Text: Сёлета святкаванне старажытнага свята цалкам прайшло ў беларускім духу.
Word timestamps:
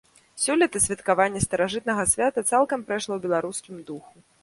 Сёлета 0.45 0.81
святкаванне 0.85 1.43
старажытнага 1.47 2.09
свята 2.17 2.47
цалкам 2.51 2.79
прайшло 2.91 3.11
ў 3.15 3.21
беларускім 3.31 3.75
духу. 3.93 4.15